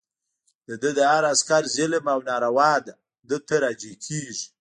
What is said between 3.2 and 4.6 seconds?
ده ته راجع کېږي.